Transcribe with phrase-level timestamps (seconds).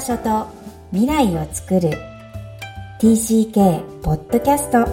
[0.00, 0.46] 場所と
[0.92, 1.90] 未来を作る。
[3.02, 4.88] TCK ポッドキャスト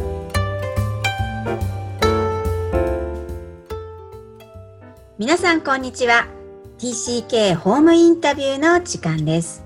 [5.17, 6.27] 皆さんこんにちは。
[6.77, 9.63] TCK ホームインタビューの時間です。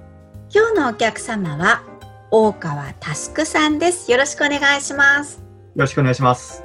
[0.53, 1.81] 今日のお客様は
[2.29, 4.11] 大川佑さんです。
[4.11, 5.39] よろしくお願いします。
[5.39, 5.43] よ
[5.75, 6.63] ろしくお願いします。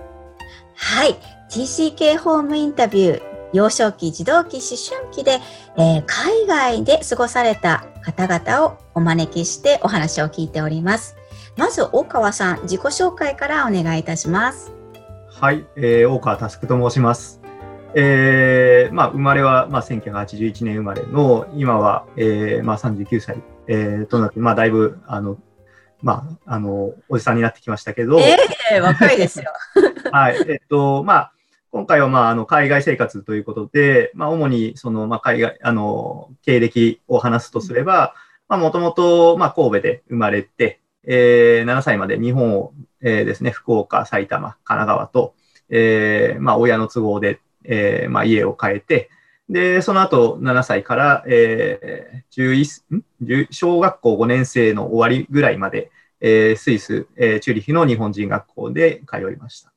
[0.74, 1.16] はい。
[1.50, 5.38] TCK ホームインタビュー幼少期、児童期、思春期で、
[5.76, 11.16] えー、海外で過ごされた方々をお招きしてお話を聞いております。
[11.56, 14.72] まず、大川さん、自己紹介からお願いいたします。
[15.40, 17.40] はい、えー、大川佑と申します。
[17.94, 25.38] えー、まあ、生まれは、まあ、1981年生まれの、今は、えー、まあ、39歳、えー、となって、まあ、だいぶ、あの、
[26.02, 28.20] まあ、あの、おじさんになってきましたけど。
[28.20, 28.36] え
[28.72, 29.50] えー、若いですよ。
[30.12, 31.32] はい、えっと、まあ、
[31.76, 38.14] 今回は、まあ、あの、海外生活ということで、まあ、主に、その、まあ、海外、あの、経歴を話すとすれば、
[38.48, 45.34] まあ、もともと、まあ、神戸で生まれて、えー、7歳まで日本を、えー、ですね、福岡、埼玉、神奈川と、
[45.68, 49.10] えー、まあ、親の都合で、えー、まあ、家を変えて、
[49.50, 52.52] で、その後、7歳から、えー、
[53.22, 53.48] 11ん？
[53.50, 55.90] 小学校5年生の終わりぐらいまで、
[56.22, 59.74] えー、スイス、えー、チューリヒの日本人学校で通いました。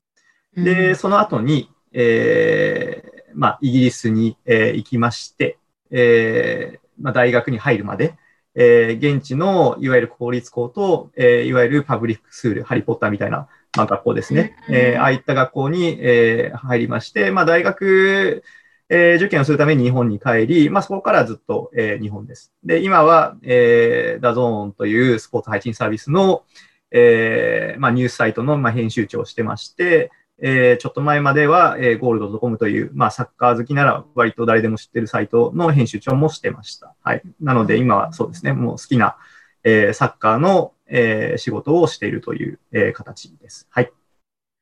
[0.56, 5.58] で、その後に、えー、まあ、イギリスに、えー、行きまして、
[5.92, 8.16] えー、まあ、大学に入るまで、
[8.56, 14.56] えー、現地のいわゆる公立校と、えー、いわゆるパブリックスクール、ハリーポッターみたいな、まあ、学校ですね。
[14.70, 18.44] えー、ああいった学校に、えー、入りまして、まあ、大学、
[18.90, 22.52] えー、受験をするために日本に帰り、まあ、そこからずっと、えー、日本です。
[22.64, 26.44] で、今は、えー、 DAZN というスポーツ配信サービスの、
[26.92, 36.96] えーまあ、ニュースサイトの、まあ、編集長をしてまして、えー、ちょっと前までは、えー、ゴールド .com という、まあ、サッカー好きなら割と誰でも知ってるサイトの編集長もしてました。
[37.04, 37.22] はい。
[37.42, 39.18] なので今はそうですね、もう好きな、
[39.64, 43.68] えー、サッカーの、えー、仕事をしているという、えー、形です。
[43.70, 43.92] はい。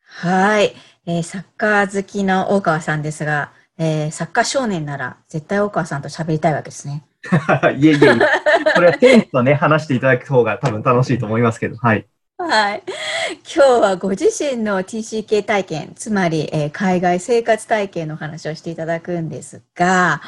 [0.02, 0.76] はい。
[1.06, 7.06] えー、サッカー好きの大川さんですが、えー、サッカー少年なら絶対大川さんと喋りたいわけですね。
[7.78, 8.74] いえいえいえ。
[8.74, 12.08] これはテンとね、話していただく方が多分楽しいと思いますけど、はい。
[12.38, 12.84] はい。
[13.30, 20.22] 今日はご自身の TCK 体験、つまり、えー、海外生活体験の話をしていただくんですが、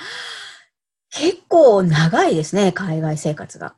[1.09, 3.75] 結構長いですね、海外生活が。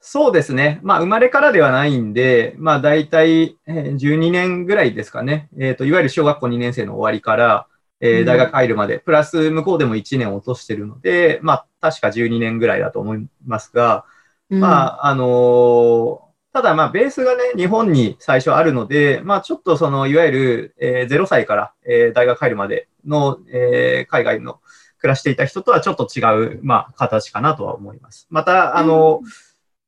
[0.00, 0.80] そうですね。
[0.82, 5.50] まあ、生まれからではないんで、まあ、大体、えー、12年ぐらいですかね。
[5.58, 7.66] えっ、ー、と、いわゆる小学校2年生の終わりから、
[8.00, 14.06] えー、大学入るまで、うん、プラス向こうでも1年落としてるので、まあ、確か12年ぐらいだと思いますが、
[14.48, 16.23] うん、まあ、あのー
[16.54, 24.60] ただ、まあ、ベースがね、日本に最初あるので、まあ、ちょっとその、いわゆる、えー、0歳から、えー、大学入るまでの、えー、海外の
[24.98, 26.20] 暮らしていた人とはちょっと違
[26.54, 28.28] う、まあ、形かなとは思います。
[28.30, 29.28] また、あの、うん、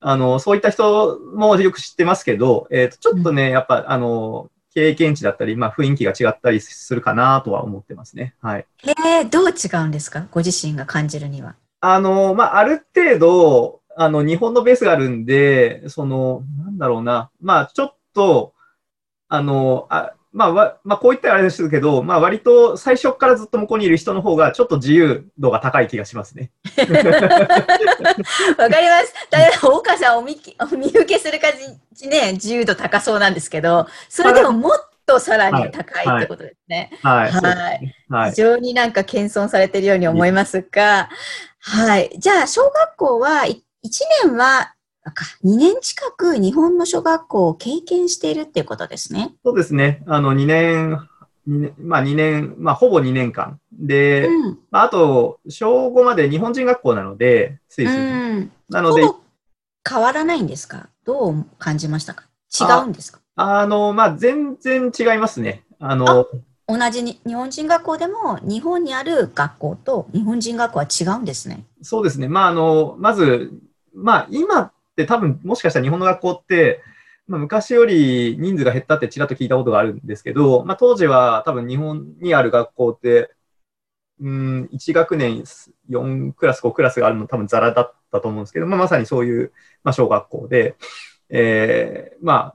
[0.01, 8.35] あの、そういった人もよく知ってますけど、えっ、ー、と、ちょっとね、やっぱ、あの、経験値だったり、まあ、雰囲気が違ったりするかなとは思ってますね。
[8.43, 8.67] はい。
[8.83, 10.27] えー、どう違うんですか？
[10.33, 11.55] ご自身が感じるには。
[11.81, 18.53] あの、まあ、ある程度、あの、日本のベースがあるんで、その、なんだろうな、まあ、ちょっと、
[19.29, 26.51] あの、あまあ、わまあ、こう言ったらあれですけど、まあ、割と最初からずっと向こうにいる人の方が、ちょっと自由度が高い気がしますね。
[26.77, 29.15] わかります。
[29.31, 31.53] だいぶ、岡さんお見お見受けする感
[31.95, 36.91] じね、自由度高そうなんですけど、それでももっとさらに高いってことですね。
[37.03, 37.33] はい。
[37.33, 37.43] はい。
[37.43, 41.09] はいはい、非常になんか謙遜されているように思いますが、
[41.61, 42.11] はい。
[42.19, 43.47] じゃあ、小学校は
[43.87, 44.75] 1年は、
[45.45, 49.37] 2年近く日本の小学校を経験しているっていうことですね。
[49.45, 50.03] そうですね。
[50.09, 50.99] あの、2年、
[51.47, 53.61] 2年まあ2年、まあほぼ2年間。
[53.73, 58.03] で、うん、あと、小5まで日本人学校なので、スイス、う
[58.41, 59.03] ん、なので。
[59.89, 60.89] 変わらないんですか？
[61.05, 62.25] どう感じましたか？
[62.61, 63.21] 違うんですか？
[63.37, 65.63] あの、まあ全然違いますね。
[65.79, 66.27] あの、
[66.67, 71.65] 同じに日本人学校でも日本にある学校と日本人学校は違うんですね。
[71.83, 72.27] そうですね。
[72.27, 73.53] まあ、あの、まず
[73.97, 76.83] まあ、今って多分、もしかしたら日本の学校って、
[77.27, 83.35] まあ、昔より人数が減ったってちらっと聞いたことがあるんですけど、まあ、当時は多分日本にある学校って、
[84.21, 85.43] うん、1学年
[85.91, 89.53] 4クラス、5クラスがあるの多分ザラだったと思うんですけど、まあ、まさにそういう、
[89.83, 90.77] まあ、小学校で、
[91.29, 92.53] えー、ま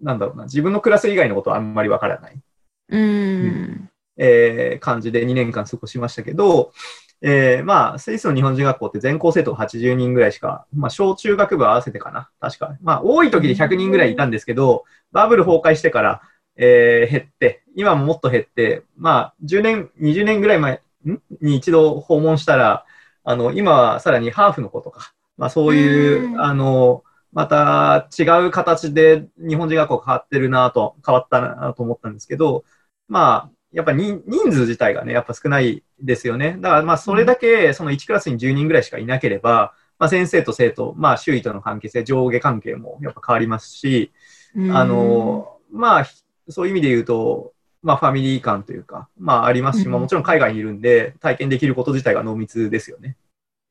[0.00, 2.40] なんだろうな、自分のクラス以外のことはあんまりわからない。
[2.90, 6.72] うん、うん、えー、感じで2年間過ごしましたけど、
[7.20, 12.30] えー、まあ、スイスの日本人学校って全校生徒が80人ぐらいしか、まあ、小中学部合わせてかな。
[12.40, 12.76] 確か。
[12.80, 16.22] まあ、多い時で100人ぐらいいたんですけど、バブル崩壊してから、
[16.56, 20.82] えー、減って、今ももっと減って、まあ、10年、20年ぐらい前
[21.40, 22.84] に一度訪問したら、
[23.24, 32.64] あの、今はさらにハーフの子とか、まあそういうう、んあの、また違う形で日本人学校変わってるなと、変わったなと思ったんですけど、
[33.06, 36.56] まあ、やっぱ人人数自体がね、やっぱ少ないですよね。
[36.60, 44.12] だからまあそれだけ、その1クラスに10人ぐらいしかいなければ、まあ先生と生徒、まあ周囲との関係性、上下関係もやっぱ変わりますし、
[44.72, 53.16] あの、まあ、ひそういう意味で言うと、まあ、ファミリー感というか、まあ、ありますし、うんまあ、もちろん海外にいるんで、体験できること自体が濃密ですよね。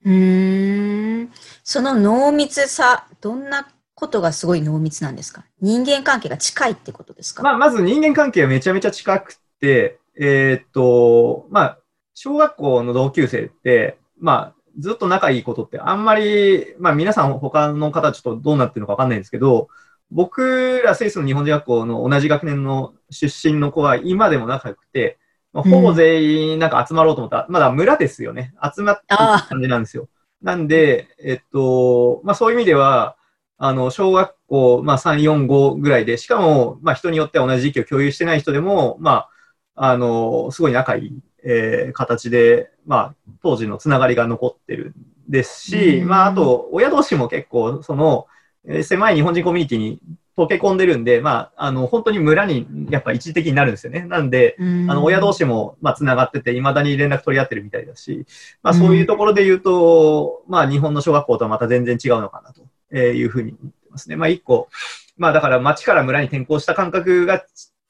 [0.05, 1.31] うーん。
[1.63, 5.43] その濃密さ、どんなことがすごい濃密なんですか？
[5.59, 7.41] 人間関係が近いってことですか？
[7.41, 11.79] まあ、まず人間関係はめちゃめちゃ近くて、えーっと、まあ、
[12.13, 19.69] 小学校の同級生って、まあ、ずっと仲いいことってあんまり、まあ皆さん他の方ちょっとどうなってるのかわかんないんですけど、
[20.11, 25.17] 僕らスイスの日本人学校の同じ学年の出身の子は今でも仲良くて、
[25.51, 28.53] まあ、ほぼ全員なんか集まろうと思ったら、まだ村ですよね。
[28.75, 30.07] 集まって感じなんですよ。
[30.41, 33.17] なんで、えっと、まあそういう意味では、
[33.57, 39.29] あの、小学校、まあ3、4、5ぐらいで、しかも、まあ人によっては同じ時期を共有してない人でも、まあ、
[39.77, 44.93] あの、すごい仲いい、えー形で、まあ当時のつながりが残ってる
[45.29, 48.27] んですし、うんまああと、親同士も結構、その、
[48.67, 50.01] えー狭い日本人コミュニティに
[50.37, 54.01] 溶け込んでるんで、まあ、あの、本当に村にやっぱ一時的になるんですよね。
[54.01, 55.37] なんで、あの、親同士。
[55.37, 58.25] 士も、まあ、繋がってて、未だに連絡取り合ってるみたいだし、
[58.61, 64.15] まあ、そういうところで言うと、まあ、日本の小学校とはまた全然違うのかなというふうに思ってますね。
[64.15, 64.69] まあ、一個、
[65.17, 67.43] まあ、だから町から村に転校した感覚が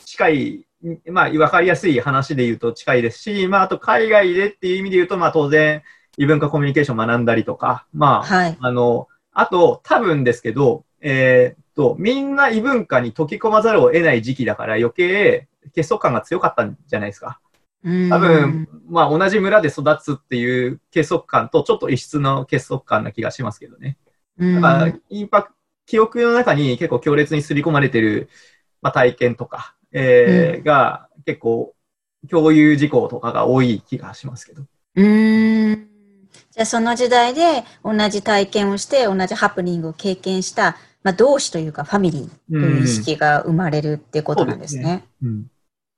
[0.06, 0.66] 近い、
[1.06, 5.82] まあ、わかりやすい話で言うと近いですし、まあ、あと海外でっていう意味で言うと、まあ、当然、
[6.18, 8.58] 異文化コミュニケーションを学んだりとか、まあ、はい。
[8.60, 17.40] あの、あと、多分ですけど、えーっと、みんな異文化に溶け込まざるを得ない時期だから余計結束感が強かったんじゃないですか。
[17.84, 23.98] 多多分、まあ同じ村で育つっていう結束感とちょっと異質の結束感な気がしますけどね。
[24.40, 25.54] だから、インパク
[25.86, 28.30] 記憶の中に結構強烈に刷り込まれてる、
[28.82, 31.74] まあ、体験とか、えーが結構
[32.30, 34.64] 共有事項とかが多い気がしますけど。
[34.96, 35.88] うーん。
[36.52, 45.06] じゃあその時代で同じ体験をして同じハプニングを経験した、まあ、同志というかファミリーという意識が生まれるっていうことなんですね。
[45.24, 45.46] うん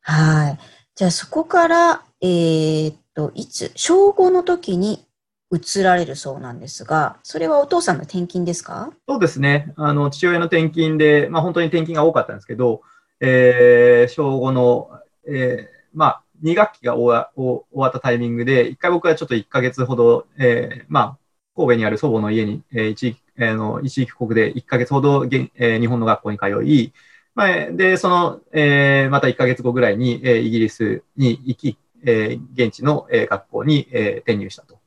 [0.01, 0.59] はい。
[0.95, 5.05] じゃあそこから、えーっと、いつ、小5の時に
[5.51, 8.91] 移られるそうなんですが、それはお父さんの転勤ですか？
[9.07, 9.73] そうですね。
[9.75, 12.81] あの、父親の転勤で、まあ本当に転勤が多かったんですけど、
[13.19, 14.89] えー、小5の、
[15.27, 21.17] えー、まあ、2学期が終わ終わったタイミングで、一回僕はちょっと1ヶ月ほど、えー、まあ、
[21.55, 26.93] 神戸にある祖母の家に、えー、一時えーの一時帰国で1ヶ月ほど現、えー日本の学校に通い、
[27.35, 34.77] まあ、で、その、えーまた1ヶ月後ぐらいに、えーイギリスに行き、えー現地の、えー学校に、えー転入したと、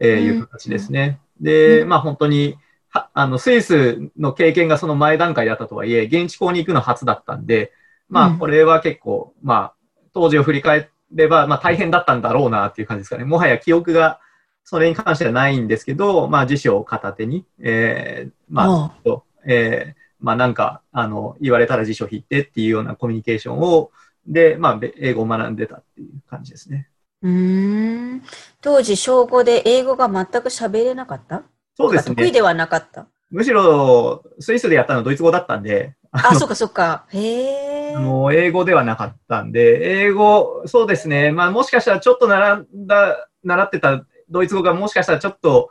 [0.00, 1.20] えーいう形ですね。
[1.40, 2.56] で、まあ本当に、
[2.90, 7.72] はあの、スイスの経験がその前段階だったとはいえ、現地校に行くの初だったんで、
[8.08, 9.74] まうんあこれは結構、まあ
[10.14, 13.24] 当時を振り返れば、まあ大変だったんだろうなっていう感じですかね。
[13.24, 14.20] もはや記憶が
[14.64, 23.90] それに関してはないんですけど、まあ辞書を片手に、えー、まあ、とえー、まあなんか、あの、言われたら辞書引いてっていうようなコミュニケーションを、
[24.26, 26.88] で、まあ、べ英語を学んでたっていう感じですね。
[27.22, 28.22] うーん。
[28.60, 31.44] 当時小5で英語が全く喋れなかった？
[31.76, 32.16] そうですね。
[32.16, 33.06] 得意ではなかった？
[33.30, 37.04] むしろ、スイスでやったのはドイツ語だったんで、あ、そっかそっか。
[37.10, 37.94] へえ。
[37.94, 41.32] あの、英語ではなかったんで、英語、そうですね。
[41.32, 45.70] まあ、もしかしたらちょっと習んだ、習ってたドイツ語がもしかしたらちょっと、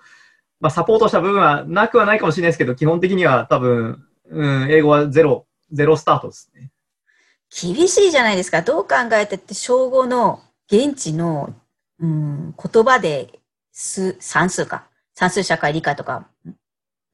[0.59, 6.71] まあ、サポートした部分はなくはないかもしれないですけど、基本的には多分、うん、英語はゼロ、ゼロスタートですね。
[7.49, 8.61] 厳しいじゃないですか。
[8.61, 11.53] どう考えてって、小5の現地の、
[11.99, 13.39] うん、言葉で
[13.71, 14.87] 数、算数か。
[15.15, 16.27] 算数社会理科とか、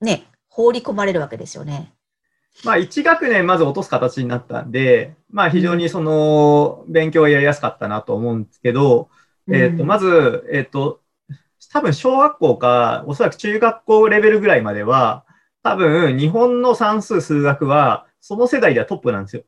[0.01, 1.93] ね、放り込まれるわけですよね。
[2.63, 9.09] まあ、1学年まず落とす形になったんで、まあ、非常にその、勉強はやりやすかったなと思うんですけど、
[9.51, 11.01] えっ、と、まず、えっ、と、
[11.71, 15.25] 多分小学校か、おそらく中学校レベルぐらいまでは、
[15.63, 19.43] 多分日本の算数数学は、その世代ではトップなんですよ。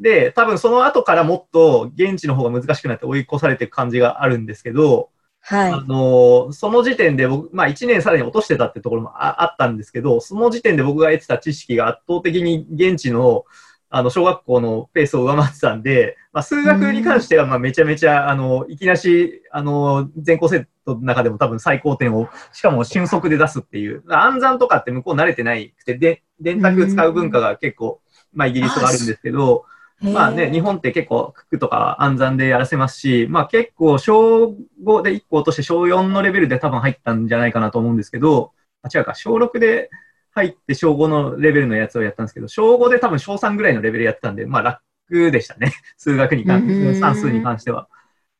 [0.00, 5.10] で、多分その後からもっと現地の方が難しくなって追い越されていく感じがあるんですけど、
[5.48, 5.72] はい。
[5.72, 13.44] あのその時点で僕、まあ1年さらに落としてたってところもあったんですけど、その時点で僕が得てた知識が圧倒的に現地の
[13.90, 28.02] あの小学校のペースを上回ってたんで、まあ、数学に関してはまあめちゃめちゃ、あの、いきなし、あの、全校生徒の中でも多分最高点を、しかも瞬足で出すっていう、暗算とかって向こう慣れてないくて、で、電卓使う文化が結構、
[28.34, 29.64] まあイギリスはあるんですけど、
[30.00, 38.52] まあね、日本って結構、九九とか暗算でやらせますし、まあ結構、小5で1個落として小4のレベルで多分入ったんじゃないかなと思うんですけど、
[38.82, 39.90] あ、違うか、小6で
[40.30, 45.72] 入って小5のレベルのやつをやったんですけど、小5で多分小3ぐらいのレベルやってたんで、まあ楽でしたね。
[45.98, 47.88] 数学に関して、算数に関しては。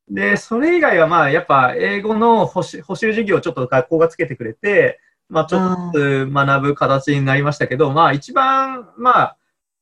[0.09, 9.38] で、それ以外はまあ、やっぱ英語の補習補習授業をちょっと学校がつけてくれて、まあ、ちょっと学ぶ形になりましたけど、まあ、一番、まあ、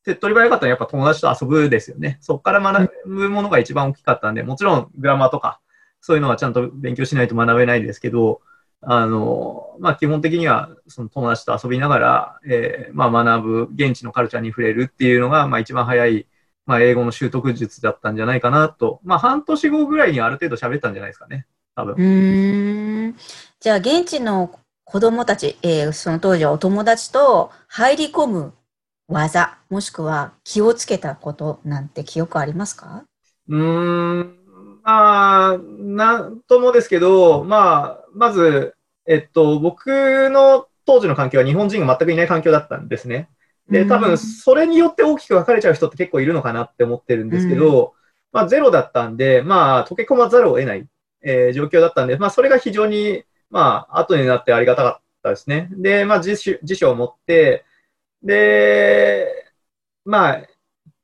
[0.06, 2.18] 手っ取り早かったのはやっぱ友達と遊ぶですよね。
[2.20, 5.60] そこから学ぶものが一番大きかったんで、もちろんグラマーとか、
[6.00, 8.40] そういうのはちゃんと勉強しないと学べないですけど、
[8.82, 16.28] あの、まあ、基本的にはその友達と遊びながら、えー、まあ、学ぶ、現地のカルチャーに触れるっていうのが、まあ、一番早い、
[16.66, 19.00] まあ、英語の習得術だったんじゃないかなと。
[19.02, 21.46] まあ、半年後ぐらいにある程度喋ったんじゃないですかね。
[21.75, 21.96] 多分。
[21.96, 23.16] うん。
[23.58, 28.54] じゃあ、現地の子供たち、えー、その当時はお友達と入り込む
[29.08, 33.04] 技、もしくは気をつけたことなんて記憶ありますか？
[33.48, 34.36] うーん、
[34.82, 38.75] まあ、なんともですけど、まあ、まず、
[39.06, 43.28] えっと、僕の当時の環境は日本人が全くいない環境だったんですね。
[43.68, 47.94] で、多分、それによって大きく分かれちゃう人って結構いるのかなって思ってるんですけど、
[48.32, 50.86] まあ、ゼロだったんで、まあ、溶け込まざるを得ない、
[51.22, 55.68] えー、状況だったんで、まあ、それが非常に、まあ、後になってありがたかったですね。
[55.72, 57.64] で、まあ、辞書辞書を持って、
[58.26, 59.47] で、
[60.04, 60.42] まあ、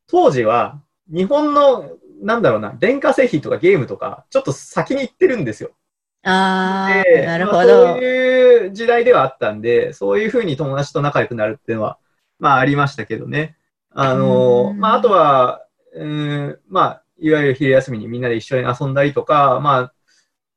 [0.08, 5.70] 当時は、日本の、なんだろうな、電化製品とかゲームとか、ちょっと先に行ってるんですよ。
[6.24, 11.98] ああ、なるほど、まあ、そういう時代ではあったんで、そういうふうに友達と仲良くなるっていうのは、
[12.38, 13.56] まあありましたけどね。
[13.90, 19.92] あの、まああとは、うん、まあ、いわゆる昼休みにみんなで一緒に遊んだりとか、まあ、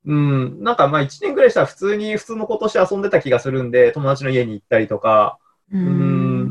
[0.04, 5.38] うん、なんかまあ1年ぐらいしたら普通に普通の子として遊んでた気がするんで、友達の家に行ったりとか、
[5.72, 5.80] うん、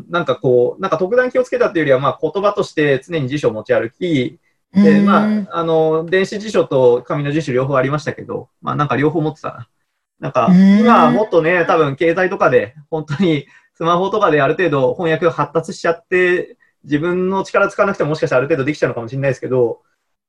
[0.10, 4.40] なんかこう、なんか特段気をつけたっていうよりは、まあ言葉として常に辞書を持ち歩き、
[4.74, 9.68] で、まあ、あの、電子辞書と紙の辞書両方ありましたけど、まあなんか両方持ってたな。
[10.20, 19.82] なんか、今はもっとね、多分携帯とかで、本当にスマホとかである程度翻訳が発達しちゃって、自分の力使わなくてももしかしたらある程度できちゃうのかもしれないですけど、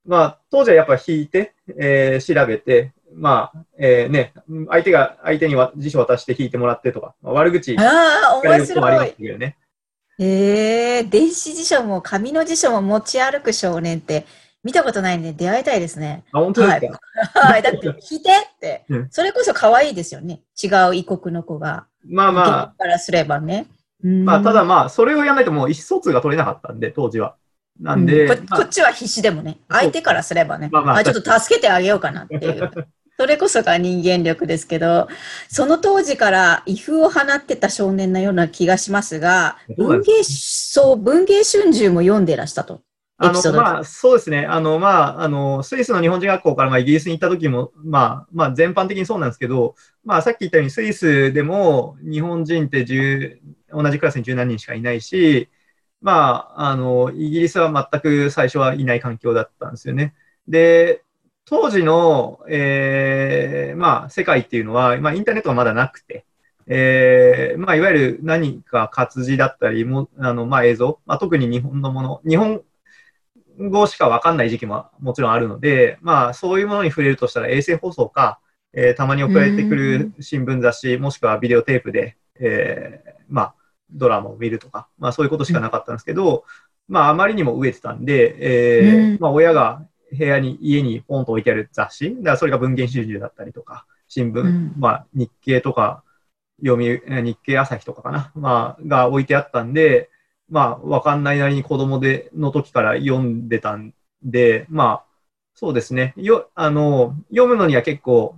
[0.07, 4.33] まあ、当時はやっぱ引いて、えー、調べて、まあ、えー、ね、
[4.69, 9.15] 相手が、相手には辞書渡して引いてもらってとか、まあ、悪口ああ、面白い。
[10.19, 14.27] ね、ええー、電子辞書も紙の辞書も持ち歩く少年って
[14.65, 16.25] 見たことないんで出会いたいですね。
[16.33, 16.81] あ、本当です
[17.33, 17.41] か？
[17.41, 17.63] はい。
[17.63, 20.41] だって、 引いてって、それこそ可愛いですよね。
[20.63, 21.87] 違う異国の子が。
[22.05, 22.75] まあまあ。
[22.77, 23.67] からすればね。
[24.03, 27.37] まあ、ただまあ、それをやらないともう意思疎通が取れなかったんで、当時は。
[27.81, 32.71] なんで、うんこ、こっちは必死でもね、相手からすればね、まあ、まあ、あちょっと助けてあげようかなっていう。
[33.19, 35.09] それこそが人間力ですけど、
[35.49, 42.83] その当時から威風を放ってた少年のような気がしますが、文芸、そう、文芸春秋も読んでらしたと。
[43.19, 44.45] あの、まあ、そうですね。
[44.45, 55.49] あの、まあ、あの、スイスの日本人学校から、まあ、イギリスに行った時も、まあ、まあ、全般的にそうなんですけど、まあ、さっき言ったように、スイスでも、日本人って10、同じクラスに十何人しかいないし、
[56.03, 60.15] まあ、あの、イギリスは全く最初はいない環境だったんですよね。
[60.47, 61.03] で、
[61.49, 66.27] 当時の、えー、まあ、世界っていうのは、まあ、インターネットがまだなくて、
[66.67, 72.63] えー、まあ、いわゆる何か活字だったりも、あの、まあ、映像、まあ、特に日本のもの、日本
[73.59, 78.41] 語しかわかんない時期ももちろんあるので、まあ、そういうものに触れるとしたら衛星放送か、
[78.73, 83.55] えー、たまに送られてくる新聞雑誌、もしくはビデオテープで、えー、まあ、
[83.93, 86.45] ドラマを見るとか、まあ、そういうことしかなかったんですけど、
[86.89, 96.03] まあ、あまりにも飢えてたんで、えー、まあ、親が部屋に、家にポンと置いてある雑誌、だからそれが文芸春秋だったりとか、新聞、まあ、日経とか、
[96.65, 100.11] 読み、日経朝日とかかな、まあ、が置いてあったんで、
[100.49, 105.05] まあ、わかんないなりに子供で、の時から読んでたんで、まあ、
[105.55, 106.15] そうですね。
[106.17, 108.37] よ、あの、読むのには結構、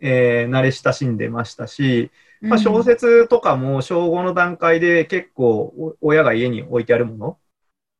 [0.00, 7.38] えー、慣れ親しんでましたし、まあ、小説とかも小5の段階で結構親が家に置いてあるもの、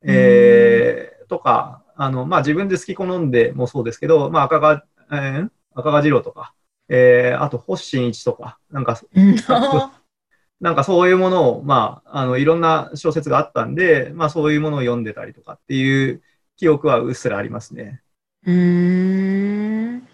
[0.03, 6.55] えー、とか、あの、まあ、自分で好き好んでもそうですけど、まあ、赤が、えー、赤が次郎とか、
[6.89, 8.99] えー、あと、星新一とか、なんか、
[10.61, 16.23] なんかそういうものを、まあ、あの、いろんな小説があったんで、まあそういうものを読んでたりとかっていう
[16.57, 18.03] 記憶はうっすらありますね。
[18.47, 20.07] うん。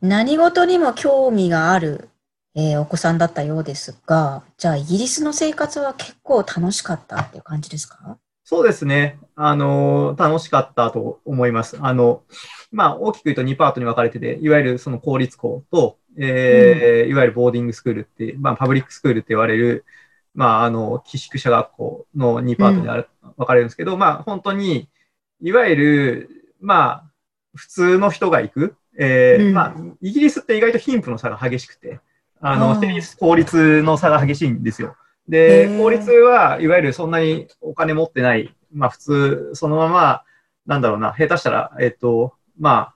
[0.00, 2.08] 何事にも興味がある、
[2.54, 8.16] えー、お子さんだったようですが、じゃあイギリスの生活は結構楽しかったっていう感じですか？
[8.52, 9.18] そうですね。
[9.34, 11.78] あの、楽しかったと思います。
[11.80, 12.22] あの、
[12.70, 19.86] まあ大きく言うと2パートに分かれてて、いわゆるその公立校と、えー、うん、いわゆるボーディングスクールって、まあ、パブリックスクールって言われる、
[20.34, 24.90] まあ、あの、寄宿舎学校の2パートにある、うん、分かれるんですけど、まあ、本当に、
[25.40, 26.30] いわゆる、
[26.60, 27.04] まあ、
[27.54, 32.00] 普通の人が行く、えー、うん、まあ、イギリスって意外と貧富の差が激しくて、
[32.42, 32.78] あの、
[33.18, 34.94] 公立の差が激しいんですよ。
[35.28, 40.24] で、公立はいわゆるそんなにお金持ってない、まあ普通、そのまま、
[40.66, 42.94] なんだろうな、下手したら、えっと、まあ、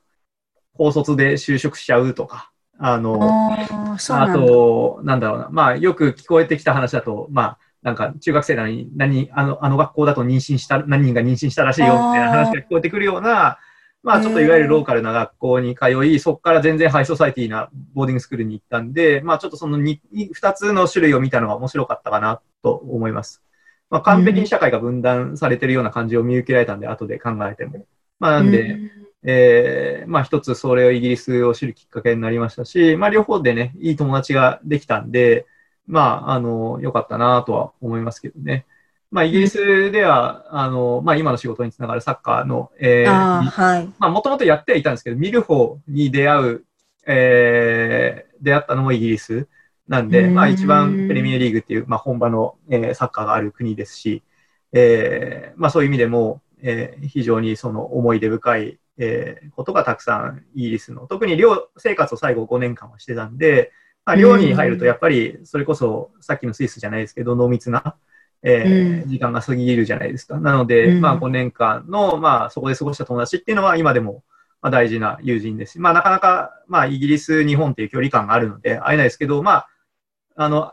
[0.74, 3.18] 高卒で就職しちゃうとか、あの、
[3.52, 3.96] あ
[4.32, 13.58] と、なんだろうな、まあよく聞こえてきた話だと、まあ、なんか中学生なのに何あのあの学校だと妊娠した何人が妊娠したらしいよみたいな話が聞こえてくるような
[14.06, 19.98] まあちょっといわゆるローカルな学校に通い、そこから全然ハイソサイティなボーディングスクールに行ったんで、まあちょっとその 2,
[20.32, 23.42] 2つの種類を見たのが面白かったかなと思います。
[23.90, 27.84] まあ完璧に社会が分断されてるような感じを見受けられたんで、後で考えても。
[28.20, 28.78] まあなんで、
[29.24, 35.46] えー、まあ一つそれをイギリスを知るきっかけになりましたし、まあ両方でね、いい友達ができたんで、
[35.86, 38.66] まあ、あの、良かったなとは思いますけどね。
[39.16, 43.86] まあ、イギリスでは、あの、まあ、今の仕事につながるサッカーの、えー、はい。
[43.98, 46.64] まあ、もともとやってはいたんですけど、見る方に出会う、
[47.06, 49.48] えー、出会ったのもイギリス
[49.88, 54.22] なんで、まあ、一番プレミアリーグっていう、まあ、本場の、えー、サッカーがある国ですし、
[54.74, 63.72] えー、まあ、そういう意味でも、えー、非常にその思い出深い、えー、ことがたくさんイギリスの、特に寮生活を最後5年間はしてたんで、
[64.04, 67.96] まあ、寮に入るとやっぱりそれこそさっきのスイスじゃないですけど濃密な、
[68.42, 70.38] えー、時間が過ぎるじゃないですか。
[70.38, 74.22] なので、まあ5年間の、まあそこで過ごした友達っていうのは今でも
[74.62, 75.80] まあ大事な友人です。
[75.80, 79.68] まあなかなか、まあイギリス、日本っていう距離感があるので会えないですけど、まあ、
[80.36, 80.72] あの、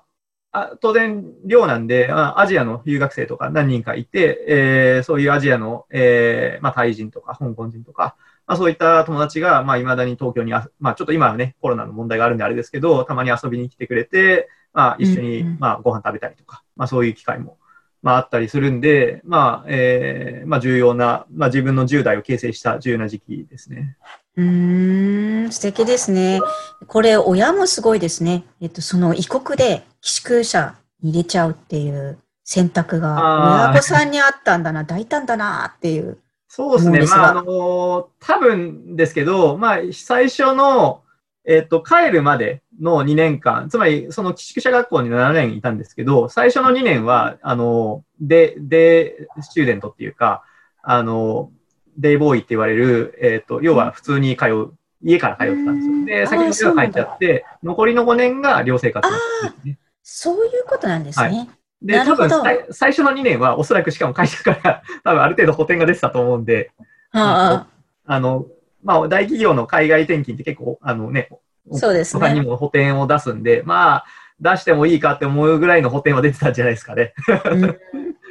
[0.55, 8.15] あ当然、寮なんで、まあ、アジアの留学生とか何人かいて、えー、そういうアジアの、えー、まあ、タイ人とか香港人とか、
[8.46, 17.58] まあ、そういった友達が、まあ、未だに東京にあ、まあ、ちょっと今はね、コロナの問題があるんであれですけど、たまに遊びに来てくれて、まあ、一緒に、まあ、ご飯食べたりとか、まあ、そういう機会も、
[18.01, 23.97] まあ、あったりするんで、まあ、えー、まあ、重要な、まあ、自分の10代を形成した重要な時期ですね。
[24.36, 26.41] うん、素敵ですね。
[26.88, 28.45] これ、親もすごいですね。
[28.62, 36.17] えっと、その異国で寄宿舎に入れちゃうっていう選択が、親御さんにあったんだな、大胆だなっていう。
[36.47, 37.06] そうですね。
[37.06, 41.04] まあ、あの多分ですけど、まあ、最初の、
[41.45, 50.43] えっ、と、帰るまでの2年間、つまり、その寄宿舎学校に7年いたんですけど、最初の2年は、あの、デ、デスチューデントっていうか、
[50.81, 51.51] あの、
[51.97, 56.05] デイボーイって言われる、えっ、と、要は普通に通う、家から通ってたんですよ。
[56.05, 59.15] で、先に家が帰っちゃって、残りの5年が寮生活で
[59.49, 59.77] すね。
[60.01, 61.25] そういうことなんですね。
[61.25, 61.49] はい
[61.83, 62.29] で、多分
[62.71, 66.71] 最初の2年はおそらくしかも会社から 多分ある程度補填が出てたと思うんで、
[67.12, 67.67] あ
[68.05, 68.45] あの、
[68.83, 71.29] まあ大企業の海外転勤って結構、あのね、
[71.71, 72.19] そうですね。
[72.19, 74.06] 他にも補填を出すんで、まあ
[74.39, 77.13] 出してもいいかって思うぐらいの補填は出てたんじゃないですかね。
[77.45, 77.78] うん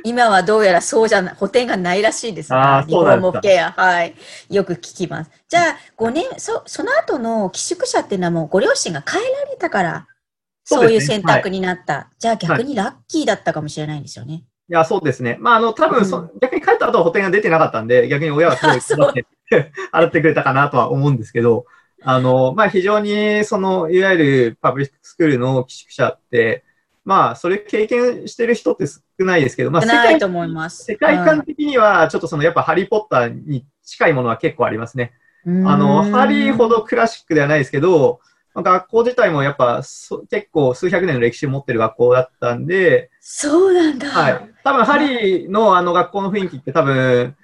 [0.05, 2.59] 今はどうやらそうじゃない、補填がないらしいですね。
[2.59, 3.71] あ日本もケア。
[3.71, 4.15] はい。
[4.51, 5.31] よく聞きます。
[5.49, 10.07] じゃあ、5年、そ、その後の寄宿舎っていうのはもうご両親が帰られたから
[10.65, 11.95] そういう選択になった。
[11.95, 14.45] はい、じゃあ逆にラッキーだったかもしれないんですよね。
[14.69, 15.37] いや、そうですね。
[15.41, 19.27] まあ、あの、多分そ、うん、逆に帰った後は補填が出てなかったんで、逆に親はすごい払って
[19.93, 21.67] 払 ってくれたかなとは思うんですけど、
[22.05, 26.65] あの、まあ、非常に、その、いわゆるパブリックスクールの寄宿舎って、
[27.05, 35.13] まあ、それ経験してる人って少ないですけど、まあ、世界と思います世界観的には、ちょっとその、やっぱハリーポッターに近いものは結構ありますね。
[35.45, 38.21] あの、ハリーほどクラシックではないですけど、
[38.55, 39.83] 学校自体もやっぱ
[40.31, 44.09] 結構数百年の歴史を持ってる学校だったんで、そうなんだ。
[44.09, 44.51] はい。
[44.63, 47.35] 多分、ハリーのあの学校の雰囲気って多分、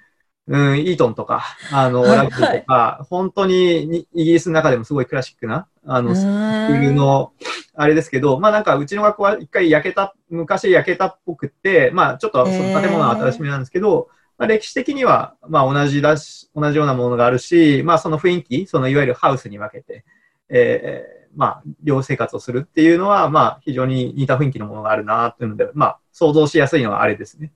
[0.49, 7.33] うん、イートンとか、あの、ラグビーとか、はい、本当にイギリスの中でもすごいクラシックな、あの、スクールの、
[7.75, 14.09] あれですけど、まあなんかうちの学校は一回焼けた、昔焼けたっぽくって、まあちょっとその建物は新しめなんですけど、
[14.39, 20.03] まあ、歴史的には、まあ同じだし、同じようなものがあるし、まあその雰囲気、そのいわゆるハウスに分けて、
[20.49, 27.51] えー、まあ、寮生活をするっていうのは、まあ、非常に似た雰囲気のものがあるな、というので、まあ、想像しやすいのはあれですね。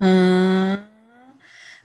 [0.00, 0.85] うん。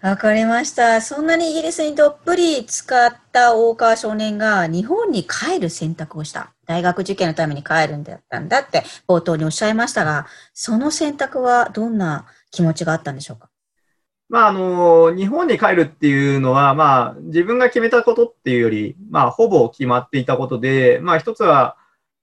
[0.02, 1.00] わかりました。
[1.00, 6.54] そんなにイギリスにどっぷり使った大川少年が日本に帰る選択をした。
[6.66, 13.50] 大学受験のために帰るんだったんだって冒頭におっしゃいましたが、その選択はどんな気持ちがあったんでしょうか？
[14.28, 21.76] まあ、あの、日本に帰るっていうのは、まあ、自分が決めたことっていうより、まあ、ほぼ決まっていたことで、まあ、一つは、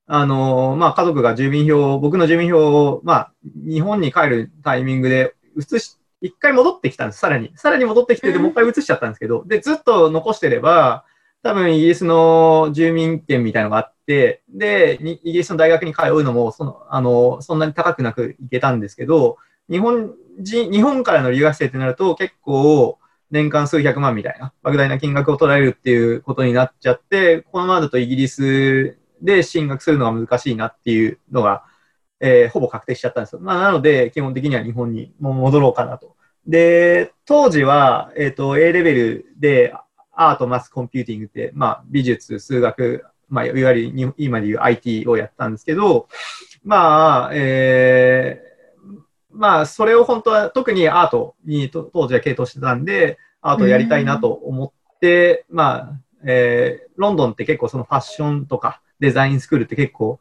[0.07, 7.53] あの、まあ、家族が住民票、僕の住民票を、まあ、日本に帰るタイミングで移し、一回戻ってきたんです、さらに。
[7.55, 11.05] さらに戻ってきて、で、もう一回移しちゃったんですけど、で、ずっと残してれば、
[11.43, 19.37] 多分イギリスの住民権みたいのがあって、で、イギリスの大学に通うのも、その、あの、そんなに高くなく行けたんですけど、
[19.71, 22.99] 日本人、日本からの留学生ってなると結構
[23.31, 31.65] 年間数百万みたいな莫大な金額を取られるっていうことになっちゃって、このままだとイギリスで進学するのが難しいなっていうのが、
[32.21, 33.41] えー、ほぼ確定しちゃったんですよ。
[33.41, 36.17] まあ、なので、基本的には日本にも戻ろうかなと。
[36.47, 39.75] で、当時は、えっ、ー、と、A Level で、
[40.13, 46.09] Art、Maths、Computing って、まあ、美術、数学、まあ、いわゆる今で言う IT をやったんですけど、
[46.65, 48.99] まあ、えー、
[49.31, 60.19] まあ、それを本当は特にアートに当時は傾倒してたんで、アートやりたいなと思って、まあ、えー、ロンドンって結構そのファッションとかデザインスクールって結構、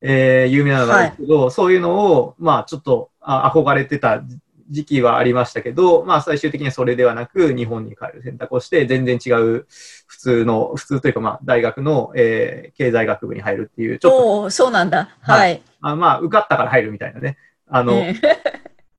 [0.00, 4.22] えー、有名なのがあるんですけど、はい、そういうのを、まあ、ちょっとあ憧れてた
[4.68, 9.66] 時期はありましたけど、まあ最終的にはそれではなく日本に帰る選択をして、全然違う
[10.06, 14.40] 普通の、普通というかまあ大学の、えー、経済学部に入るっていう、ちょっと。
[14.42, 15.16] おそうなんだ。
[15.20, 15.40] はい。
[15.40, 17.36] はい、あまあ受かったから入るみたいなね。
[17.68, 17.92] あの、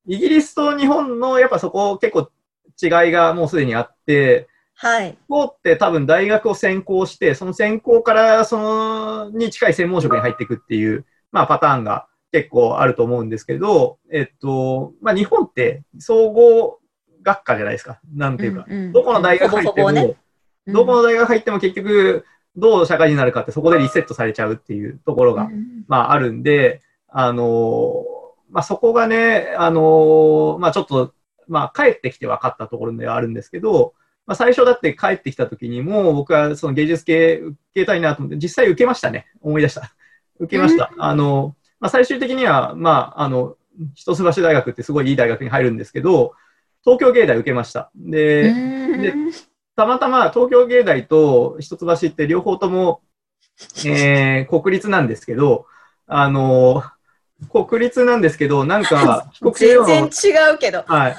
[0.07, 2.29] イギリスと日本のやっぱそこ結構
[2.81, 4.47] 違いがもうすでにあって、
[4.79, 5.17] はい。
[5.27, 16.79] こうって多分大学を専攻して、その専攻からそのに近い専門職に入っていくっていう、まあパターンが結構あると思うんですけど、えっと、まあ、日本って総合
[17.23, 17.99] 学科じゃないですか。
[18.13, 20.15] なんていうか、うんうん、どこの大学入っても、ね。
[20.67, 28.03] うん、どこの大学入っても結局、どう社会になるかってそこでリセットされちゃうっていうところが、うん、まああるんで、あの
[28.49, 31.13] まあそこがね、あのまあちょっと、
[31.47, 33.93] まあ帰ってきて分かったところではあるんですけど、
[34.27, 39.25] まあ最初だって帰ってきた時にも僕はその芸術系受けたいなと思って、実際受けましたね。
[39.41, 39.93] 思い出した。
[40.39, 40.91] 受けました。
[40.93, 43.55] うん、あの、まあ、最終的には、まあ、あの、
[43.95, 46.33] 一橋大学ってすごいいい大学に入るんですけど、
[46.83, 47.91] 東京芸大受けました。
[47.95, 49.13] で、で
[49.75, 53.01] たまたま東京芸大と一橋って両方とも、
[53.85, 55.67] えー、国立なんですけど、
[56.07, 56.83] あの、
[57.51, 60.83] 国立なんですけど、なんか、 全然違うけど。
[60.87, 61.15] はい。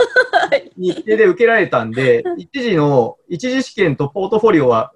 [0.76, 4.92] 日程で受けられたんで、一時の、一次試験とポートフォリオは、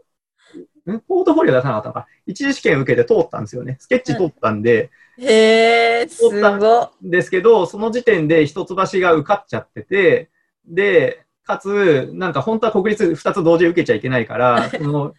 [0.90, 0.98] ん？
[1.00, 2.06] ポートフォリオ出さなかったのか？
[2.26, 3.76] 一次試験受けて通ったんですよね。
[3.78, 6.22] スケッチ通ったんで、へえ、す
[6.58, 10.30] ごですけど、その時点で一橋が受かっちゃってて、
[10.66, 15.14] で、かつ、なんか本当は国立2つ同時受けちゃいけないから、その、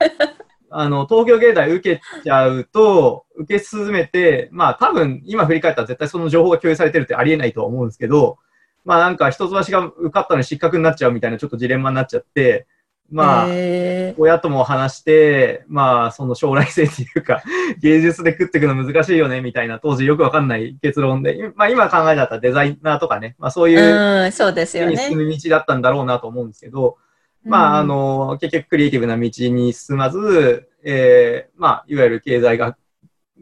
[0.75, 8.37] あの、東京芸大受けちゃうと、受け進めて、まあ多分、今振り返ったら絶対その情報が共有されてるってありえないとは思うんですけど、
[8.83, 12.67] まあなんか一橋が受かったのに失格になっちゃうみたいなちょっとジレンマになっちゃって、
[13.11, 13.47] まあ、
[14.17, 17.43] 親とも話して、まあ、その将来性っていうか、
[17.79, 23.75] 芸術で食っていくの難しいよね、みたいな、当時よくわかんない結論で、まあ今考えたらデザイナーとかね、まあそうい
[24.27, 24.97] う、そうですよね。
[24.97, 26.97] 進む道だったんだろうなと思うんですけど、
[27.45, 32.77] まあ、あの、結局クリエイティブな道に進まず、えー、まあ、いわゆる経済学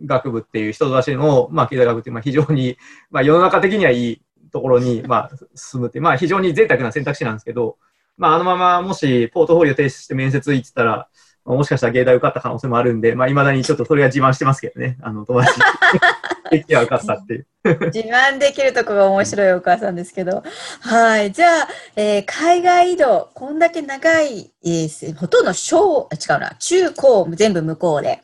[0.06, 2.78] 学部っていう人橋の、まあ、経済学部っていう、まあ、非常に、
[3.10, 7.78] まあ、世の中的にはいいところに、まあ、進むって、まあ、非常に贅沢な選択肢なんですけど、
[8.18, 11.10] まあ、あのままもしポートフォリオ提出して面接行ってたら、まあ、
[11.58, 14.98] もしかしたら芸大受かった可能性もあるんで、まあ、未だにちょっとそれは自慢してますけどね。
[15.02, 15.60] あの、友達。
[16.54, 17.48] 駅は受かったっていう。
[17.94, 20.44] 自慢できるとこが面白いお母さんですけど。
[20.82, 21.32] はい。
[21.32, 28.22] じゃあ、えー、海外移動、こんだけ長い、えー、ほとんど小、違うな、中高全部向こうで。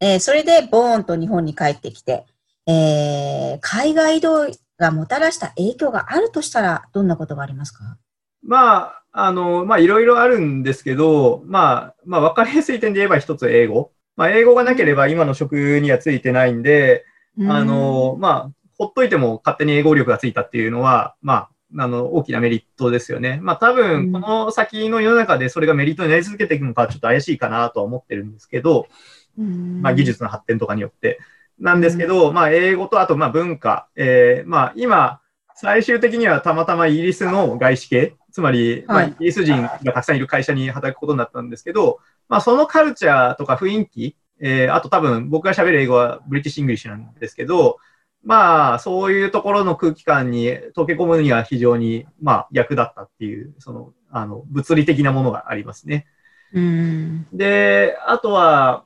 [0.00, 2.26] えー、それでボーンと日本に帰ってきて、
[2.66, 7.96] えー、海外移動がもたらした影響があるとしたら、どんなことがありますか？
[8.42, 13.92] まあ、あの、まあ、いろいろあるんですけど、まあ、まあ、わかりやすい点で言えば一つ英語。
[14.16, 17.04] まあ、英語がなければ今の職にはついてないんで、
[17.48, 23.38] あの、まあ、ほっといても勝手に英語力がついたっていうのは、まあ、あの、大きなメリットですよね。
[23.42, 28.88] まあ、多分、この先の世の中でそれがメリットになり続けていくのか、ちょっと怪しいかなとは思ってるんですけど、
[29.36, 31.18] まあ、技術の発展とかによって。
[31.58, 33.88] なんですけど、まあ、英語と、あと、まあ、文化。
[33.96, 35.20] えー、まあ、今、
[35.54, 47.78] 最終的にはたまたまイギリスの外資系、つまり、まあ、イギリス人がたくさんいる会社に働くことになったんですけど、まあ、そのカルチャーとか雰囲気、えー、あと多分僕が喋る英語は British English なんですけど、
[48.24, 56.06] まあ、そういうところの空気感に溶け込むには非常に、まあ、役立ったっていう、その、あの、物理的なものがありますね。
[56.54, 58.84] うんで、あとは、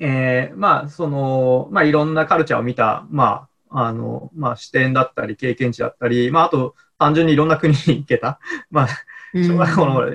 [0.00, 8.38] えー、まあ、その、まあ、いろんなカルチャーを見た、まあ、あの、まあ、視点だったり、経験値だったり、まあ、あと、単純にいろんな国に行けた。
[8.70, 8.88] まあ、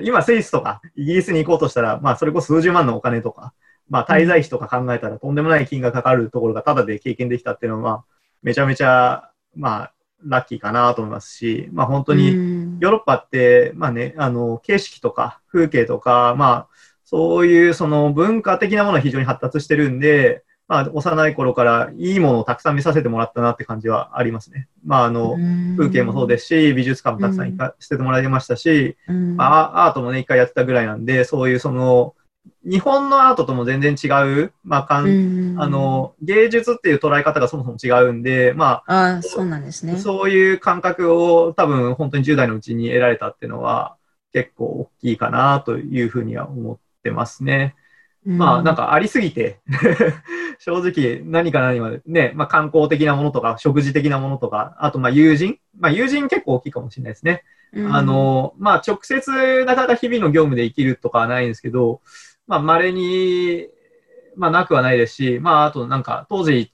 [0.02, 3.52] 今、スイスとかイギリスに行こうとしたら、まあ、それこそ数十万のお金とか、
[3.90, 8.04] まあ、滞在費とか考えたらとんでもない金がかかるところがただで経験できたっていうのは、
[8.42, 9.92] めちゃめちゃ、まあ、
[10.24, 12.28] ラッキーかなと思いますし、まあ、本当に、
[12.80, 16.68] ヨーロッパって、まあね、あの、景色とか風景とか、まあ、
[17.04, 24.68] そういうその文化的なものが非常に発達してるんで、まあ、幼い頃からいいものをたくさん見させてもらったなって感じはありますね。
[24.84, 25.36] まあ、あの、
[25.78, 28.96] 風景もそうですし、美術館もたくさん行かせてもらいましたし、
[29.36, 32.14] まあ、アートもね、一回やってたぐらいなんで、そういうその、
[32.64, 34.08] 日本のアートとも全然違
[34.42, 39.96] う、まあ、かんあの、芸術っていう捉え方がそもそも違うんで、まあ、あそうなんですね。
[39.96, 43.96] そういう感覚を多分本当に10代のうちに得られたっていうのは
[44.32, 47.74] 結構大きいかなというふうには思ってますね。
[48.24, 49.60] まあなんかありすぎて
[50.58, 57.44] 正直何か何までね、まあ観光的なものとか食事的なものとか、あとまあ友人、まあ友人結構大きいかもしれないですね。
[57.90, 62.00] あの、まあ直接なかなか日々の業務で生きるとかはないんですけど、
[62.46, 63.68] まあ稀に、
[64.36, 66.72] まあなくはないですし、まああとなんか当時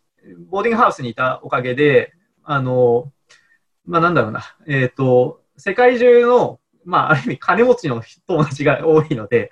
[0.48, 3.12] ボーディングハウスにいたおかげで、あの、
[3.86, 9.50] まあなんだろうな、えっ、ー、と、世界中の、まあある意味金持ちの友達が多いので、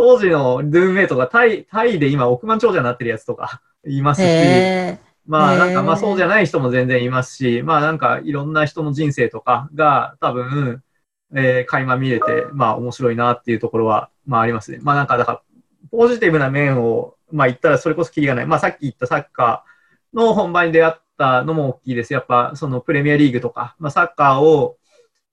[0.00, 10.82] 当時のルームメイトがタイ、タイで今億万長者になってるやつとか いますし、まあなんかまあそうじゃない人も全然いますし、まあなんかいろんな人の人生とかが多分、
[11.36, 14.78] えー、垣間見れて、まあ面白いなっていうところは、まあありますね。
[14.80, 15.42] まあなんかだから、
[15.90, 18.46] ポジティブな面を、まあ言ったらそれこそキリがない。
[18.46, 22.14] まあさっき言ったサッカーの本番に出会ったのも大きいです。
[22.14, 24.78] やっぱそのプレミアリーグとか、まあサッカーを、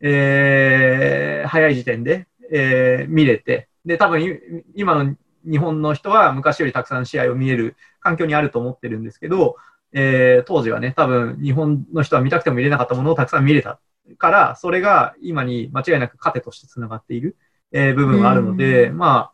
[0.01, 5.15] えー、早い時点で、えー、見れて、で、多分今の
[5.49, 9.55] 日本の人は昔よりたくさん試合を見える環境にあると思ってるんですけど、
[9.93, 13.79] えー、当時はね、多分日本の人は見たくても見れなかったものをたくさん見れた
[14.17, 17.37] から、それが今に間違いなく糧としてつながっている、
[17.71, 19.31] えー、部分があるので、ま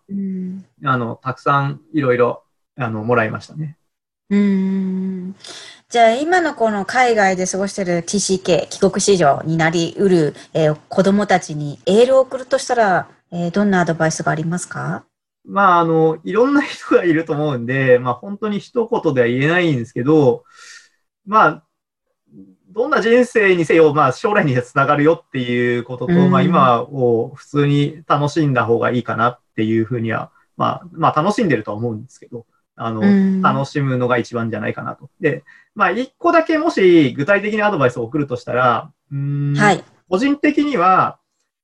[0.86, 2.44] あ、あの、たくさんいろいろ、
[2.78, 3.78] あの、もらいましたね。
[4.36, 5.36] うん。
[5.90, 15.06] じゃあ今のこの海外で過ごしている TCK 帰国子女になりうる、えー、子供たちにエールを送るとしたらえー、どんなアドバイスがありますか？
[15.44, 20.44] まあ、あの、いろんな人がいると思うんで、まあ、本当に一言では言えないんですけど、
[21.26, 21.64] まあ、
[22.70, 35.10] どんな人生にせよ、まあ、将来につながるよっていうことと、うん、まあ、今を普通に楽しんだ方がいいかなっていうふうには、まあ、まあ、楽しんでるとは思うんですけど、あの、うん、楽しむのが一番じゃないかなと。
[35.20, 35.44] で、
[35.76, 39.84] まあ、一個だけもし具体的なアドバイスを送るとしたら、うん、はい。
[40.10, 41.20] 個人的には、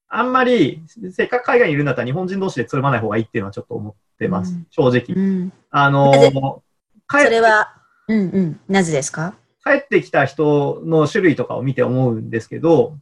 [0.07, 4.53] あんまり、せっかく海外にいるんだったら日本人同士でつるまない方がいいっていうのはちょっと思ってます。
[4.53, 5.15] うん、正直。
[5.15, 6.63] うん、あの、
[7.07, 7.75] 帰それは、
[8.07, 8.59] うんうん。
[8.67, 9.35] なぜですか？
[9.63, 12.97] 帰ってきた人の種類とかを見て思うんですけど、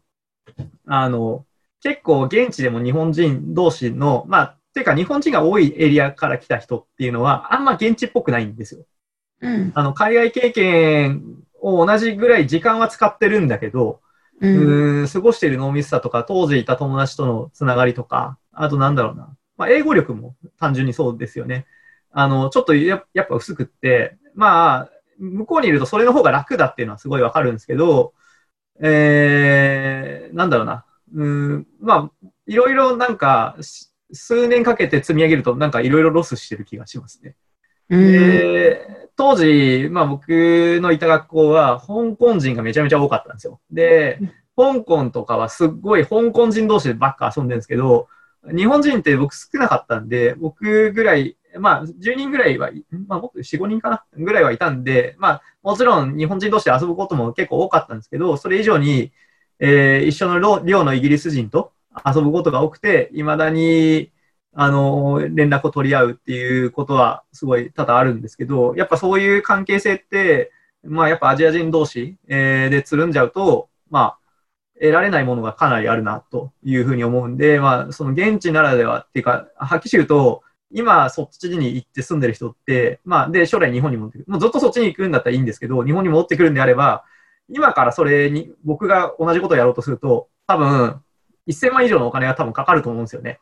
[0.86, 1.46] あの、
[1.82, 8.86] 結構現地でも日本人同士の、まあ、ていうか日本人が多いエリアから来た人っていうのは、あんま現地っぽくないんですよ。
[9.42, 11.24] うん、あの、海外経験
[11.60, 14.02] を同じぐらい時間は使ってるんだけど、
[14.40, 19.36] うん、過ごしている濃密さとか、当時いた友達とのつながりとか、あとなんだろうな。
[19.58, 21.66] まあ、英語力も単純にそうですよね。
[22.12, 28.14] あの、ちょっとややっぱ薄くって、まあ、向こうにいるとそれの方が楽だっていうのはすごいわかるんですけど、
[28.80, 30.86] えー、なんだろうな。
[31.16, 33.56] うん、まあ、いろいろなんか、
[34.12, 37.36] 数年かけて積み上げるとなんかいろいろロスしてる気がしますね。
[37.90, 40.28] で、当時、まあ僕
[40.82, 43.60] のいた学校は香港人がめちゃめちゃ多かったんですよ。
[43.72, 44.20] で、
[44.56, 48.08] 香港とかはすっごい香港人同士でばっか遊んでるんですけど、
[48.56, 52.72] 日本人って僕少なかったんで、僕ぐらい、まあ10人ぐらいは、
[53.08, 59.12] まあ僕4、5人かなぐらいはいたんで、まあもちろん日本人同士で遊ぶことも結構多かったんですけど、それ以上に、
[59.60, 61.72] えー、一緒の寮のイギリス人と
[62.06, 64.12] 遊ぶことが多くて、未だに
[64.60, 70.52] あの、連絡を取り合うっていうことはすごい多々あるんですけど、やっぱそういう関係性って、
[70.84, 74.20] まあやっぱアジア人同士、えー、でつるんじゃうと、まあ、
[74.80, 84.26] 得られないものがかなりあるなというふうに思うんで、まあその現地ならではっていうか、はっきり言うと、今そっちに行って住んでる人って、まあで将来日本に戻ってくる。
[84.28, 87.04] もうずっとそっちに行くんだったらいいんですけど、日本に戻ってくるんであれば、
[87.48, 91.04] 今からそれに僕が同じことをやろうとすると、多分
[91.48, 93.40] 1000万以上のお金が多分かかると思うんですよね。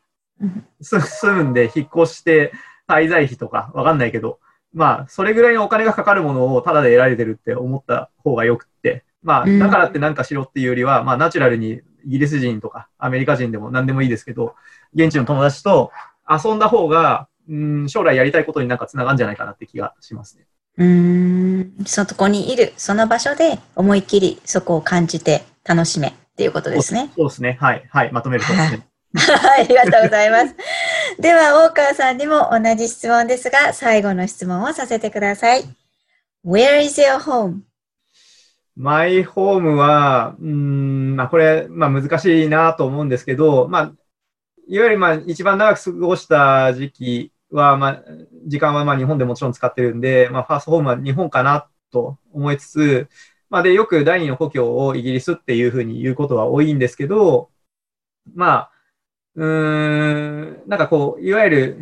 [0.82, 2.52] 住むんで引っ越して
[2.88, 4.39] 滞在費とかわかんないけど、
[4.74, 14.56] まあ、それぐらいのお金がかかるものをタダで得られてるって思った方がよくって、まあ、だからって何かしろっていうよりは、まあ、ナチュラルにイギリス人とかアメリカ人でも何でもいいですけど、
[14.94, 15.91] 現地の友達と
[16.30, 20.46] 遊んだ方が、うん、将来やりたいことになんかつながるんじゃないかなって気がしますね。
[20.78, 27.12] うん、そこにいる、その場所で思いっきりそこを感じて楽しめっていうことですね。
[27.15, 27.58] そうですね。
[27.62, 27.86] はい。
[27.89, 28.12] はい。
[28.12, 28.86] まとめるとですね。
[29.58, 30.54] ありがとうございます。
[31.17, 35.63] では、大川さんにも同じ質問ですが、最後の質問をさせてください。
[36.45, 37.62] Where is your home?
[38.76, 43.93] マイホームは、うん、まあこれ、まあ難しいなと思うんですけど、まあ、
[44.67, 48.04] いわゆるまあ一番長く過ごした時期は、まあ、
[48.45, 53.08] 時間はまあ日本でもちろん使ってるんで、まあファーストホームは日本かなと思いつつ、
[53.49, 57.49] まあで、よく第二の故郷をイギリスっていうふうに言うことは多いんですけど、
[58.34, 58.71] まあ、
[59.36, 61.79] うーん、なんかこう、いわゆる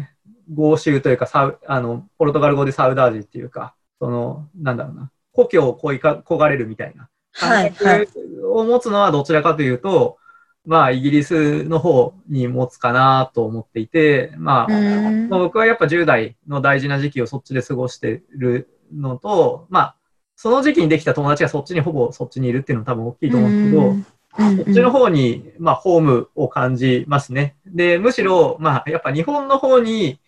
[0.53, 8.07] 合衆というかサウ、あの、ポルトガル語でサウダージっていうか、その、なんだろうな、故郷を恋か焦がれるみたいなはい、感はい。
[8.07, 10.17] 覚を持つのはどちらかというと、
[10.65, 19.95] まあ、イギリスの方に持つかなと思っていて、まあ僕はやっぱ10代の大事な時期をそっちで過ごしてるのと、まあ、
[20.43, 27.55] その時期にできた友達がそっちにほぼそっちにいるっていうのも多分大きいと思うんですけど、うんこっちの方に、まあ、ホームを感じますね。
[27.67, 30.19] で、むしろ、まあ、やっぱ日本の方に、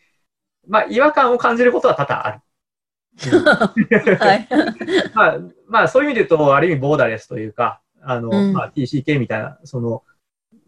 [0.67, 2.39] まあ、違和感を感じることは多々ある。
[4.17, 4.47] はい。
[5.15, 10.03] まあ、まあ、そういう意味で言うと、ある意味ボーダレスというか、あの、うんまあ、TCK みたいな、その、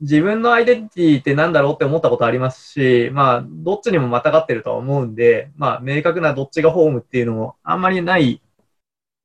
[0.01, 8.41] 自分のアイデンティティってなんだろうって思ったことありますし、まあ、どっちにもまたがってるとは思うんで、まあ、明確などっちがホームっていうのもあんまりない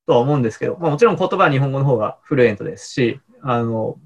[0.07, 3.99] とは思うんですけど、まあ、もちろん言葉は日本語の方がフルエントですし、あの、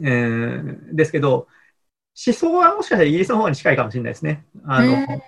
[0.00, 1.46] えー、ですけど、
[2.26, 4.44] 思想はもしかしたらイギリスの方に近いかもしれないですね。
[4.64, 5.22] あの、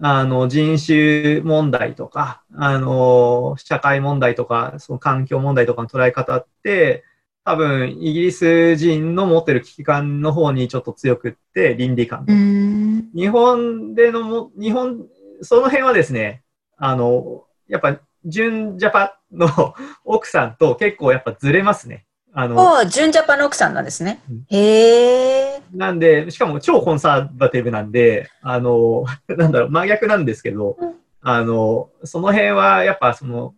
[0.00, 7.04] あの人種問題とか、あの社会問題とか、その環境問題とかの捉え方って、
[7.44, 12.24] 多分イギリス人の持ってる危機感の方にちょっと強くって、倫理観。
[12.26, 12.76] うん
[13.14, 15.06] 日本でのも、日本、
[15.42, 16.42] その辺はですね、
[16.76, 19.48] あの、やっぱ、純ジャパの
[20.04, 22.04] 奥さんと結構やっぱずれますね。
[22.32, 24.46] あの、お純ジャパの奥さんなんですねうん。
[24.50, 25.62] へえ。
[25.72, 33.54] なんで、しかも超コンサバティブなんで、あの、 なんだろう、真逆なんですけどうん、あの、その辺はやっぱその、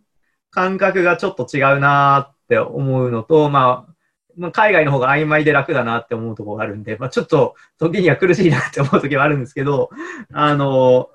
[0.51, 3.93] 感覚がちょっと違うなって思うのと、まあ、
[4.37, 9.89] まあ海外の方が曖昧で楽だなって思うところがあるんで、まあちょっと時には苦しいなって思う時はあるんですけど、
[10.31, 11.09] あの、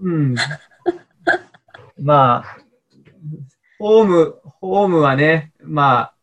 [0.00, 0.36] うん。
[2.00, 2.61] まあ、
[3.82, 6.14] ホーム、ホームはね、まあ、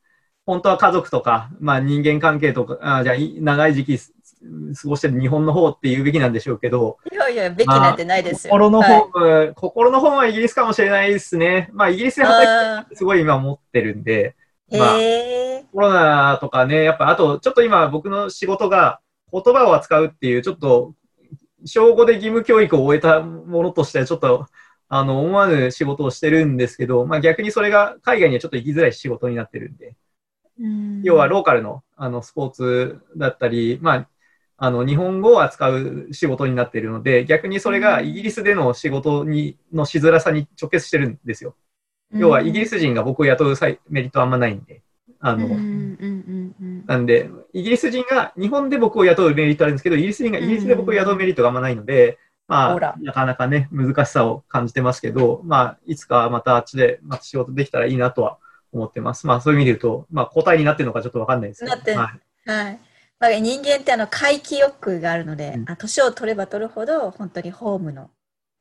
[0.46, 4.14] 本当は家族とか、まあ人間関係とか、あじゃあい長い時期す
[4.82, 8.52] 過ごしてる日本の方って言うべきなんでしょうけど、いやいや、べきなんてないですよ。
[8.52, 11.70] 心のはいホーム、心のホームはイギリスかもしれないですね。
[11.74, 14.98] まあイギリスで働あいてすごい今思ってるんで、ーまあ。
[15.74, 19.02] コロナとかね、やっぱあとちょっと今僕の仕事が
[19.34, 20.94] 言葉を扱うっていうちょっと、
[21.66, 24.48] 小5で義務教育を終えたものとしてはちょっと、
[24.90, 29.96] あの、思わぬ仕事をしてるんですけど、まあ逆にそれが海外にはちょっと行きづらい仕事になってるんで、
[30.60, 31.02] うん。
[31.04, 34.10] 要はローカルのあのスポーツだったり、まあ、
[34.58, 41.56] あの日本語を扱う仕事になっているので、逆にそれがイギリスでの仕事にのしづらさに直結してるんですよ。
[42.12, 44.82] 要はイギリス人が僕を雇う際メリットあんまないんで。
[45.22, 45.48] あの、
[46.86, 52.18] なんで、イギリス人が日本で僕を雇うメリットあるんですけど、イギリス人がイギリスで僕を雇うメリットがあんまないので、
[52.50, 58.40] まあ、なかなかね、難しさを感じてますけど、まあ、いつかまたあっちでまた仕事できたらいいなとは
[58.74, 59.28] 思ってます。
[59.28, 61.76] まあ、そういう意味で言うと、まあ、答えになってるのかちょっとわかんないですけど。
[61.76, 62.12] なっては
[62.48, 62.80] いはい。
[63.20, 68.10] まあ、人間ってあの回帰欲があるのでう、んあ年を取れば取るほど本当にホームの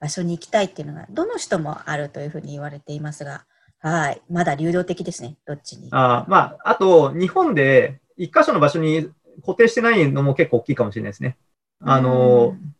[0.01, 3.47] 場所に行きたいっていうのがどの人もあるというふうに言われていますが、
[3.81, 4.21] はい。
[4.29, 5.89] まだ流動的ですね、どっちに。
[5.93, 9.09] あーまあ、あと、日本で一箇所の場所に
[9.43, 11.39] 固定してないのも結構大きいかもしれないですね。
[11.81, 12.75] あの、うん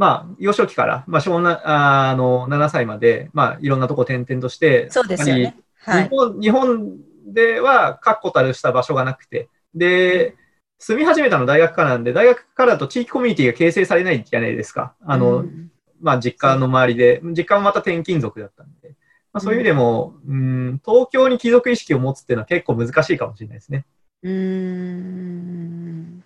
[0.00, 5.58] まあ、幼少期から、まあ、小なああの7歳まで、まあ、いろんなとこ転々として、そうですよね。
[5.76, 6.04] はい。
[6.04, 10.36] 日本日本では確固たるした場所がなくて、で、
[10.78, 14.94] 住み始めたの大学からなんで、大学からだと地域コミュニティが形成されないじゃないですか。
[15.04, 18.96] あの、うんまあ、実家の周りで、実家もまた転勤族だったんで、
[19.34, 23.84] まあ、そういう意味でも、うん、東京に貴族意識を持つっていうのは結構難しいかもしれないですね。
[24.22, 26.19] うーん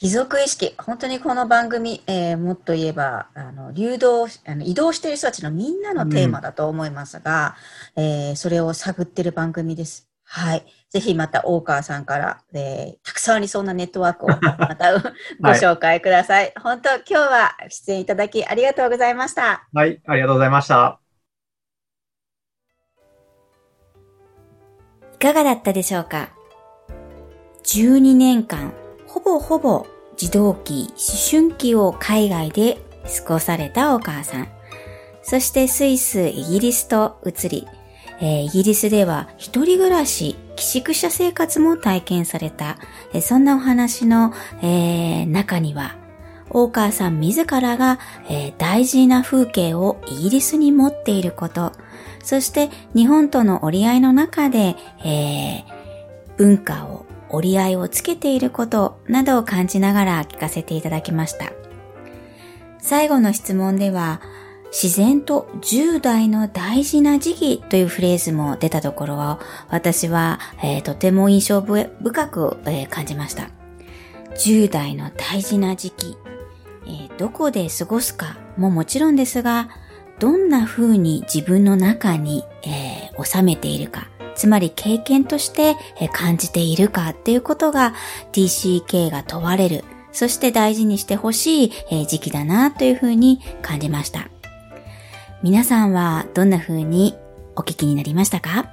[0.00, 7.54] 貴族意識、本当にこの番組、えーもっと言えば、あの流動あの移動している人たちのみんなのテーマだと思いますが、
[7.96, 10.08] えーそれを探っている番組です。
[10.24, 10.64] はい。
[10.88, 14.94] ぜひまた大川さんから、えーたくさんありそうなネットワークをまた
[15.38, 16.54] ご紹介ください。
[16.58, 19.68] 本当、今日は出演いただきありがとうございました。
[19.74, 20.98] はい、ありがとうございました。
[25.16, 26.30] いかがだったでしょうか
[27.64, 28.72] ?12 年間、
[29.12, 32.78] ほぼほぼ児童期、思春期を海外で
[33.24, 34.48] 過ごされたお母さん。
[35.24, 37.66] そしてスイス、イギリスと移り、
[38.20, 42.78] えーイギリスでは一人暮らし、寄宿舎生活も体験された、
[43.12, 44.32] えそんなお話の、
[44.62, 45.96] えー中には、
[46.48, 47.98] 大川さん自らが、
[48.28, 51.72] えー大事な風景をイギリスに持っていること、
[52.22, 55.80] そして日本との折り合いの中で、えー
[56.36, 61.52] 文化を折り合いをつけていることなどを感じながら聞かせていただきました。
[62.78, 64.20] 最後の質問では、
[64.72, 71.88] 自然と10代の大事な時期というフレーズも出たところは、私は、えーとても印象深
[72.28, 73.50] く、えー感じました。
[74.36, 76.16] 10代の大事な時期、
[76.86, 79.68] えーどこで過ごすかももちろんですが、
[80.20, 85.76] どんな風に自分の中に、えー、収めているか、つまり経験として
[86.12, 87.94] 感じているかっていうことが
[88.32, 94.28] TCK が問われる、そして大事にしてほしい時期だなというふうに感じました。
[95.42, 97.14] 皆さんはどんな風に
[97.56, 98.68] お聞きになりましたか？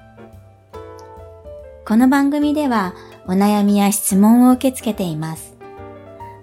[1.85, 2.93] この番組では
[3.27, 5.55] お悩みや質問を受け付けています。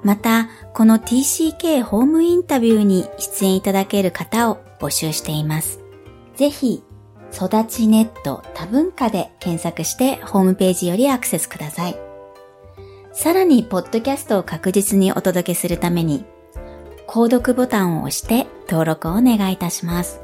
[0.02, 5.80] また、この TCK ホームインタビューに出演いただける方を募集しています。
[6.36, 6.82] ぜひ、
[7.35, 11.97] 育ちネット多文化で検索してホームページよりアクセスください。
[13.12, 16.24] さらに、ポッドキャストを確実にお届けするために、
[17.07, 20.20] 購読ボタンを押して登録をお願いいたします。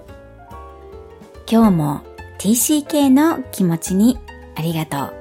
[1.51, 2.01] 今日も
[2.39, 4.19] TCK の気持ちに
[4.57, 5.20] ありがとう。